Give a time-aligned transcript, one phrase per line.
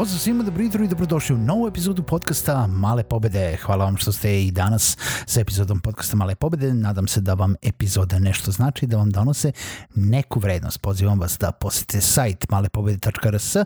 [0.00, 3.56] Pozdrav svima, dobro jutro i dobrodošli u novu epizodu podcasta Male pobede.
[3.62, 6.74] Hvala vam što ste i danas sa epizodom podcasta Male pobede.
[6.74, 9.52] Nadam se da vam epizoda nešto znači, da vam donose
[9.94, 10.80] neku vrednost.
[10.80, 13.56] Pozivam vas da posetite sajt malepobede.rs,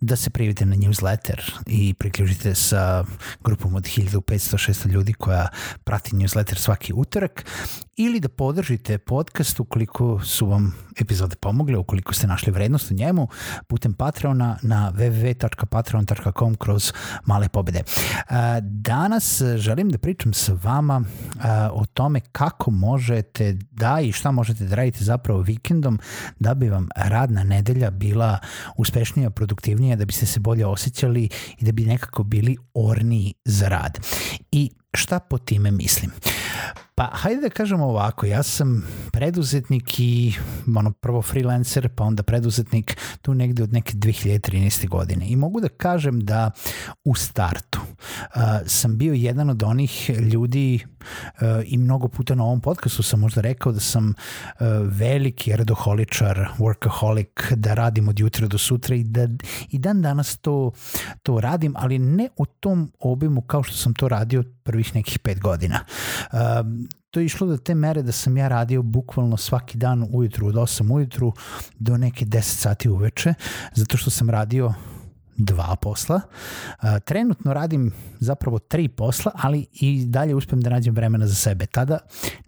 [0.00, 3.04] da se prijavite na newsletter i priključite sa
[3.44, 5.48] grupom od 1500-600 ljudi koja
[5.84, 7.44] prati newsletter svaki utorak
[7.96, 13.28] ili da podržite podcast ukoliko su vam epizode pomogle, ukoliko ste našli vrednost u njemu
[13.66, 16.92] putem Patreona na www.patreon.com kroz
[17.24, 17.82] male pobede.
[18.62, 21.04] Danas želim da pričam sa vama
[21.72, 25.98] o tome kako možete da i šta možete da radite zapravo vikendom
[26.38, 28.38] da bi vam radna nedelja bila
[28.76, 33.98] uspešnija, produktivnija, da biste se bolje osjećali i da bi nekako bili orniji za rad.
[34.52, 36.10] I šta po time mislim?
[36.94, 40.34] Pa hajde da kažemo ovako, ja sam preduzetnik i
[40.76, 44.88] ono, prvo freelancer, pa onda preduzetnik tu negde od neke 2013.
[44.88, 45.28] godine.
[45.28, 46.50] I mogu da kažem da
[47.04, 47.80] u startu
[48.66, 50.84] sam bio jedan od onih ljudi
[51.66, 54.14] i mnogo puta na ovom podcastu sam možda rekao da sam
[54.82, 59.28] veliki radoholičar, workaholic, da radim od jutra do sutra i da
[59.70, 60.72] i dan danas to,
[61.22, 65.40] to radim, ali ne u tom obimu kao što sam to radio prvih nekih pet
[65.40, 65.84] godina.
[67.10, 70.54] To je išlo do te mere da sam ja radio bukvalno svaki dan ujutru od
[70.54, 71.32] 8 ujutru
[71.78, 73.34] do neke 10 sati uveče,
[73.74, 74.74] zato što sam radio
[75.36, 76.20] dva posla.
[77.04, 81.66] Trenutno radim zapravo tri posla, ali i dalje uspem da nađem vremena za sebe.
[81.66, 81.98] Tada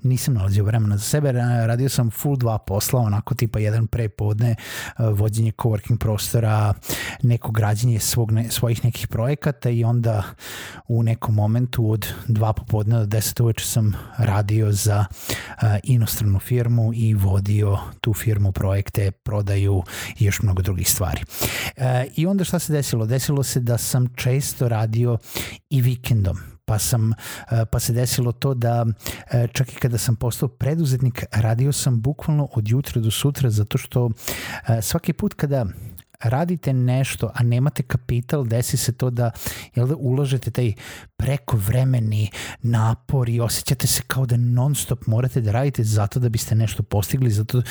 [0.02, 1.32] nisam nalazio vremena za sebe,
[1.66, 4.56] radio sam full dva posla, onako tipa jedan prepodne,
[4.98, 6.74] vođenje coworking prostora,
[7.22, 10.22] neko građenje svog ne, svojih nekih projekata i onda
[10.88, 15.04] u nekom momentu od dva popodne do deset uveče sam radio za
[15.82, 19.82] inostranu firmu i vodio tu firmu projekte, prodaju
[20.18, 21.20] i još mnogo drugih stvari.
[22.16, 23.06] I onda šta se desilo?
[23.06, 25.18] Desilo se da sam često radio
[25.70, 28.86] i vikendom pa sam eh, pa se desilo to da
[29.30, 33.78] eh, čak i kada sam postao preduzetnik radio sam bukvalno od jutra do sutra zato
[33.78, 34.10] što
[34.68, 35.66] eh, svaki put kada
[36.28, 39.30] radite nešto, a nemate kapital, desi se to da,
[39.74, 40.72] jel da ulažete taj
[41.16, 42.30] prekovremeni
[42.62, 46.82] napor i osjećate se kao da non stop morate da radite zato da biste nešto
[46.82, 47.64] postigli, zato uh,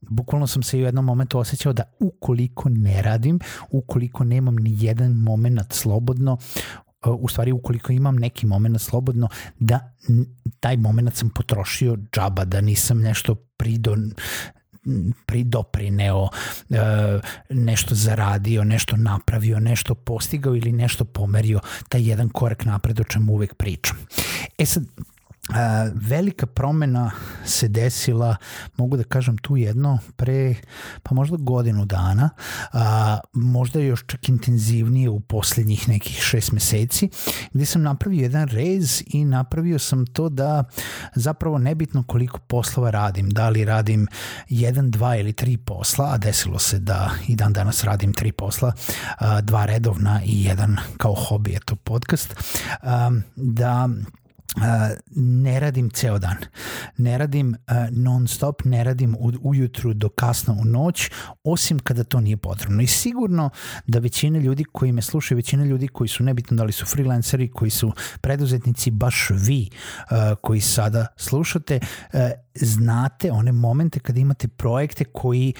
[0.00, 5.12] bukvalno sam se u jednom momentu osjećao da ukoliko ne radim, ukoliko nemam ni jedan
[5.12, 6.38] moment slobodno,
[7.06, 9.94] u stvari ukoliko imam neki moment slobodno, da
[10.60, 14.12] taj moment sam potrošio džaba, da nisam nešto pridon
[15.26, 16.28] pridoprineo,
[16.70, 16.76] e,
[17.50, 23.32] nešto zaradio, nešto napravio, nešto postigao ili nešto pomerio, taj jedan korak napred o čemu
[23.32, 23.96] uvek pričam.
[24.58, 24.84] E sad,
[25.48, 27.10] a, velika promena
[27.44, 28.36] se desila,
[28.76, 30.54] mogu da kažem tu jedno, pre
[31.02, 32.30] pa možda godinu dana,
[32.72, 37.08] a, možda još čak intenzivnije u poslednjih nekih šest meseci,
[37.52, 40.64] gde sam napravio jedan rez i napravio sam to da
[41.14, 44.06] zapravo nebitno koliko poslova radim, da li radim
[44.48, 48.72] jedan, dva ili tri posla, a desilo se da i dan danas radim tri posla,
[49.18, 52.34] a, dva redovna i jedan kao hobi, eto podcast,
[52.82, 53.88] a, da
[55.16, 56.36] ne radim ceo dan.
[56.96, 57.56] Ne radim
[57.90, 61.10] non stop, ne radim od ujutru do kasno u noć,
[61.44, 62.82] osim kada to nije potrebno.
[62.82, 63.50] I sigurno
[63.86, 67.50] da većina ljudi koji me slušaju, većina ljudi koji su nebitno da li su freelanceri,
[67.50, 69.70] koji su preduzetnici, baš vi
[70.40, 71.80] koji sada slušate,
[72.54, 75.54] znate one momente kada imate projekte koji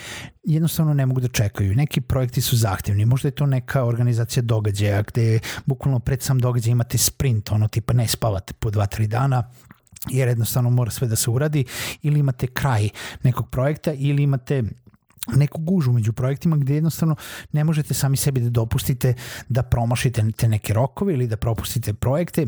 [0.45, 1.75] jednostavno ne mogu da čekaju.
[1.75, 6.73] Neki projekti su zahtevni, možda je to neka organizacija događaja gde bukvalno pred sam događaj
[6.73, 9.51] imate sprint, ono tipa ne spavate po dva, tri dana,
[10.11, 11.65] jer jednostavno mora sve da se uradi.
[12.03, 12.89] Ili imate kraj
[13.23, 14.63] nekog projekta ili imate
[15.27, 17.17] neku gužu među projektima gde jednostavno
[17.53, 19.15] ne možete sami sebi da dopustite
[19.49, 22.47] da promašite te neke rokove ili da propustite projekte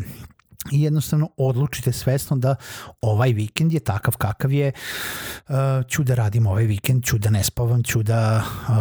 [0.72, 2.54] i jednostavno odlučite svesno da
[3.00, 4.72] ovaj vikend je takav kakav je,
[5.48, 5.54] uh,
[5.88, 8.74] ću da radim ovaj vikend, ću da ne spavam, ću da uh,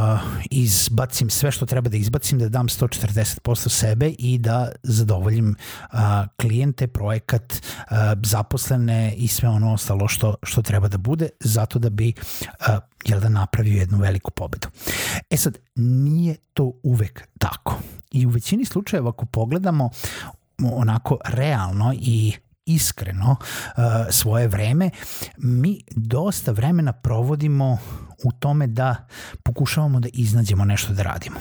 [0.51, 5.99] izbacim sve što treba da izbacim, da dam 140% sebe i da zadovoljim uh,
[6.41, 11.89] klijente, projekat, uh, zaposlene i sve ono ostalo što, što treba da bude, zato da
[11.89, 14.67] bi uh, jel da napravio jednu veliku pobedu.
[15.29, 17.79] E sad, nije to uvek tako.
[18.11, 19.89] I u većini slučajeva ako pogledamo
[20.63, 22.33] onako realno i
[22.65, 24.89] iskreno uh, svoje vreme,
[25.37, 27.77] mi dosta vremena provodimo
[28.23, 29.07] u tome da
[29.43, 31.35] pokušavamo da iznađemo nešto da radimo.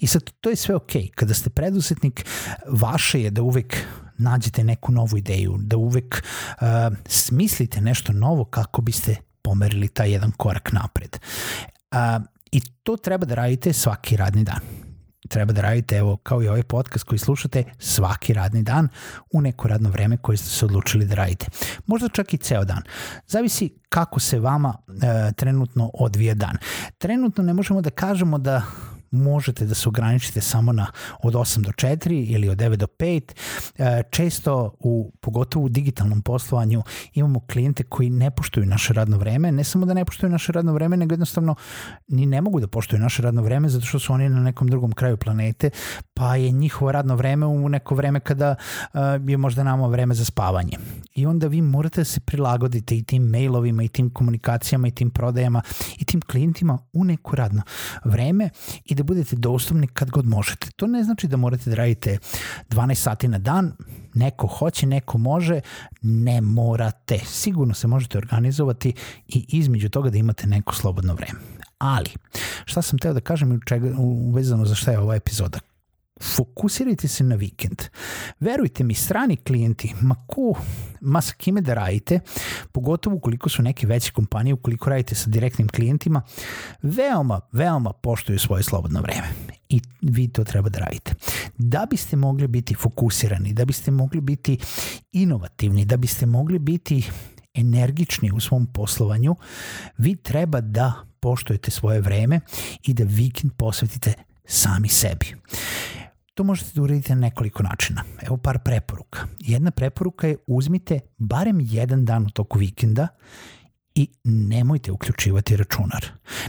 [0.00, 0.92] I sad to je sve ok.
[1.14, 2.26] Kada ste preduzetnik,
[2.68, 3.76] vaše je da uvek
[4.18, 6.22] nađete neku novu ideju, da uvek
[6.60, 6.66] uh,
[7.06, 11.18] smislite nešto novo kako biste pomerili taj jedan korak napred.
[11.92, 14.79] Uh, I to treba da radite svaki radni dan
[15.28, 18.88] treba da radite, evo, kao i ovaj podcast koji slušate, svaki radni dan
[19.32, 21.46] u neko radno vreme koje ste se odlučili da radite.
[21.86, 22.82] Možda čak i ceo dan.
[23.26, 26.56] Zavisi kako se vama e, trenutno odvija dan.
[26.98, 28.62] Trenutno ne možemo da kažemo da
[29.10, 30.86] možete da se ograničite samo na
[31.22, 33.32] od 8 do 4 ili od 9 do 5.
[33.78, 36.82] E, često, u, pogotovo u digitalnom poslovanju,
[37.14, 40.72] imamo klijente koji ne poštuju naše radno vreme, ne samo da ne poštuju naše radno
[40.72, 41.54] vreme, nego jednostavno
[42.08, 44.92] ni ne mogu da poštuju naše radno vreme zato što su oni na nekom drugom
[44.92, 45.70] kraju planete,
[46.14, 48.54] pa je njihovo radno vreme u neko vreme kada
[48.94, 50.78] uh, je možda nama vreme za spavanje.
[51.14, 55.10] I onda vi morate da se prilagodite i tim mailovima i tim komunikacijama i tim
[55.10, 55.62] prodajama
[55.98, 57.62] i tim klijentima u neko radno
[58.04, 58.50] vreme
[58.84, 60.70] i da budete dostupni kad god možete.
[60.76, 62.18] To ne znači da morate da radite
[62.68, 63.72] 12 sati na dan,
[64.14, 65.60] neko hoće, neko može,
[66.02, 67.18] ne morate.
[67.24, 68.92] Sigurno se možete organizovati
[69.28, 71.40] i između toga da imate neko slobodno vreme.
[71.78, 72.10] Ali,
[72.64, 75.58] šta sam teo da kažem u čega, uvezano za šta je ova epizoda?
[76.22, 77.82] Fokusirajte se na vikend.
[78.40, 80.54] Verujte mi, strani klijenti, ma ko,
[81.00, 82.20] ma sa kime da radite,
[82.72, 86.22] pogotovo ukoliko su neke veće kompanije, ukoliko radite sa direktnim klijentima,
[86.82, 89.28] veoma, veoma poštuju svoje slobodno vreme.
[89.68, 91.14] I vi to treba da radite.
[91.58, 94.58] Da biste mogli biti fokusirani, da biste mogli biti
[95.12, 97.10] inovativni, da biste mogli biti
[97.54, 99.36] energični u svom poslovanju,
[99.98, 102.40] vi treba da poštujete svoje vreme
[102.82, 104.14] i da vikend posvetite
[104.44, 105.34] sami sebi.
[106.40, 108.04] To možete da uradite na nekoliko načina.
[108.22, 109.26] Evo par preporuka.
[109.38, 113.08] Jedna preporuka je uzmite barem jedan dan u toku vikenda
[113.94, 116.06] i nemojte uključivati računar.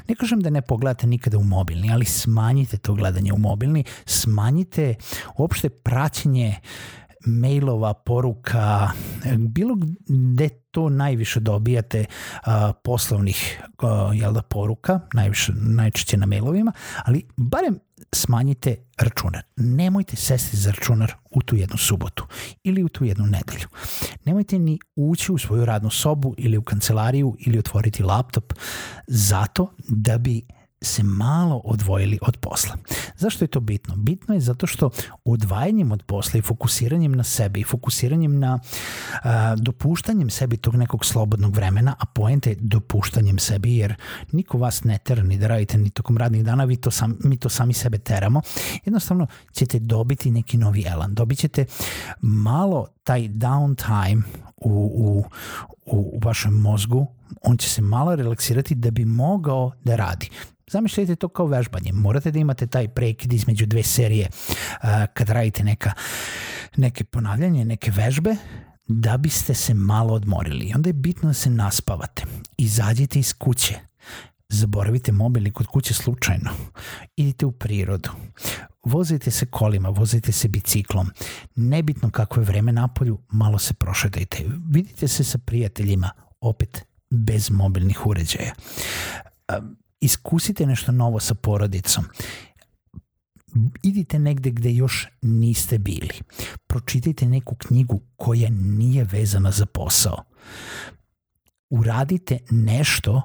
[0.07, 4.95] Ne kažem da ne pogledate nikada u mobilni, ali smanjite to gledanje u mobilni, smanjite
[5.37, 6.55] uopšte praćenje
[7.25, 8.89] mailova, poruka,
[9.37, 9.75] bilo
[10.07, 12.51] gde to najviše dobijate uh,
[12.83, 13.89] poslovnih uh,
[14.19, 16.71] jel da, poruka, najviše, najčešće na mailovima,
[17.05, 17.79] ali barem
[18.13, 19.43] smanjite računar.
[19.55, 22.27] Nemojte sesti za računar u tu jednu subotu
[22.63, 23.67] ili u tu jednu nedelju.
[24.25, 28.53] Nemojte ni ući u svoju radnu sobu ili u kancelariju ili otvoriti laptop
[29.07, 30.41] zato da bi
[30.81, 32.77] se malo odvojili od posla.
[33.17, 33.95] Zašto je to bitno?
[33.95, 34.89] Bitno je zato što
[35.25, 41.05] odvajanjem od posla i fokusiranjem na sebe i fokusiranjem na uh, dopuštanjem sebi tog nekog
[41.05, 43.95] slobodnog vremena, a poenta je dopuštanjem sebi jer
[44.31, 47.37] niko vas ne tera ni da radite ni tokom radnih dana, vi to sam, mi
[47.37, 48.41] to sami sebe teramo.
[48.85, 51.13] Jednostavno ćete dobiti neki novi elan.
[51.13, 51.65] Dobit ćete
[52.21, 54.21] malo taj downtime
[54.57, 55.23] u, u,
[55.85, 57.07] u, u vašem mozgu,
[57.41, 60.29] on će se malo relaksirati da bi mogao da radi.
[60.67, 61.91] Zamišljajte to kao vežbanje.
[61.93, 64.29] Morate da imate taj prekid između dve serije
[65.13, 65.93] kad radite neka,
[66.77, 68.35] neke ponavljanje, neke vežbe,
[68.87, 70.71] da biste se malo odmorili.
[70.75, 72.23] Onda je bitno da se naspavate.
[72.57, 73.79] Izađite iz kuće.
[74.49, 76.49] Zaboravite mobilni kod kuće slučajno.
[77.15, 78.09] Idite u prirodu.
[78.83, 81.09] Vozite se kolima, vozite se biciklom.
[81.55, 84.45] Nebitno kako je vreme na polju, malo se prošetajte.
[84.69, 86.09] Vidite se sa prijateljima,
[86.41, 88.53] opet bez mobilnih uređaja
[90.01, 92.05] iskusite nešto novo sa porodicom.
[93.83, 96.21] Idite negde gde još niste bili.
[96.67, 100.23] Pročitajte neku knjigu koja nije vezana za posao.
[101.69, 103.21] Uradite nešto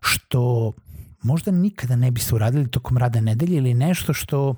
[0.00, 0.72] što
[1.22, 4.56] možda nikada ne biste uradili tokom rada nedelje ili nešto što uh,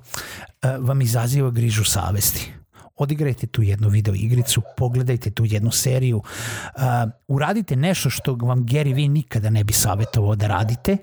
[0.79, 2.51] vam izaziva grižu savesti
[2.97, 6.83] odigrajte tu jednu video igricu, pogledajte tu jednu seriju, uh,
[7.27, 10.97] uradite nešto što vam Gary Vee nikada ne bi savjetovao da radite,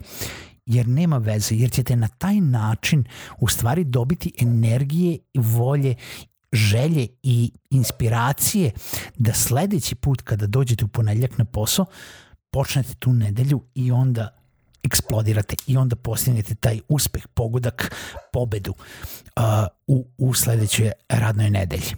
[0.67, 3.05] jer nema veze, jer ćete na taj način
[3.39, 5.95] u stvari dobiti energije, volje
[6.53, 8.71] želje i inspiracije
[9.19, 11.87] da sledeći put kada dođete u ponedljak na posao,
[12.51, 14.45] počnete tu nedelju i onda
[14.83, 17.95] eksplodirate i onda postignete taj uspeh, pogodak,
[18.33, 18.75] pobedu.
[19.37, 19.43] Uh,
[19.87, 21.95] u, u sledećoj radnoj nedelji.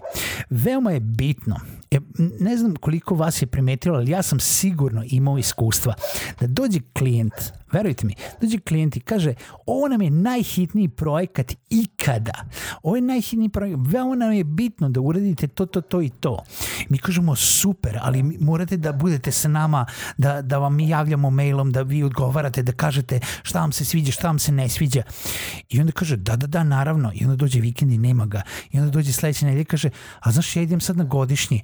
[0.51, 1.57] Veoma je bitno,
[1.91, 1.99] e,
[2.41, 5.95] ne znam koliko vas je primetilo, ali ja sam sigurno imao iskustva
[6.41, 7.35] da dođe klijent,
[7.73, 9.35] verujte mi, dođe klijent i kaže
[9.67, 12.45] ovo nam je najhitniji projekat ikada.
[12.83, 16.45] Ovo je najhitniji projekat, veoma nam je bitno da uradite to, to, to i to.
[16.89, 19.87] Mi kažemo super, ali morate da budete sa nama,
[20.19, 24.27] da, da vam javljamo mailom, da vi odgovarate, da kažete šta vam se sviđa, šta
[24.27, 25.03] vam se ne sviđa.
[25.69, 27.13] I onda kaže da, da, da, naravno.
[27.15, 28.43] I onda dođe vikend i nema ga.
[28.73, 29.91] I onda dođe sledeće nedelje i kaže,
[30.21, 31.63] a znaš, ja idem sad na godišnji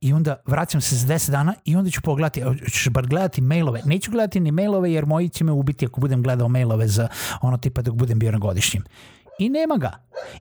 [0.00, 3.82] i onda vraćam se za 10 dana i onda ću pogledati, ćeš bar gledati mailove.
[3.84, 7.08] Neću gledati ni mailove jer moji će me ubiti ako budem gledao mailove za
[7.42, 8.84] ono tipa dok budem bio na godišnjem.
[9.38, 9.92] I nema ga.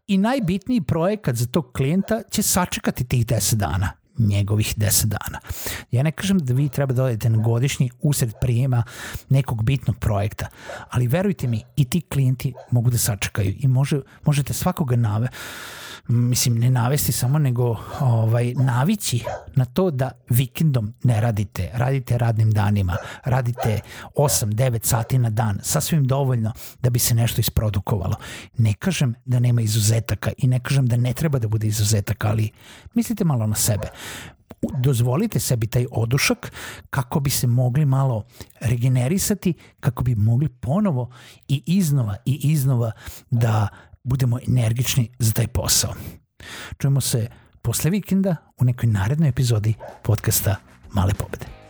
[0.07, 5.39] I najbitniji projekat za tog klijenta će sačekati tih 10 dana njegovih 10 dana.
[5.91, 8.83] Ja ne kažem da vi treba da odete na godišnji usred prijema
[9.29, 10.47] nekog bitnog projekta,
[10.89, 15.27] ali verujte mi, i ti klijenti mogu da sačekaju i može, možete svakoga nave
[16.07, 19.24] mislim ne navesti samo nego ovaj navići
[19.55, 23.79] na to da vikendom ne radite, radite radnim danima, radite
[24.15, 28.15] 8 9 sati na dan, sasvim dovoljno da bi se nešto isprodukovalo.
[28.57, 32.51] Ne kažem da nema izuzetaka i ne kažem da ne treba da bude izuzetaka, ali
[32.93, 33.88] mislite malo na sebe
[34.61, 36.51] dozvolite sebi taj odušak
[36.89, 38.25] kako bi se mogli malo
[38.59, 41.09] regenerisati, kako bi mogli ponovo
[41.47, 42.91] i iznova i iznova
[43.31, 43.67] da
[44.03, 45.93] budemo energični za taj posao.
[46.77, 47.27] Čujemo se
[47.61, 49.73] posle vikenda u nekoj narednoj epizodi
[50.03, 50.55] podcasta
[50.93, 51.66] Male pobede.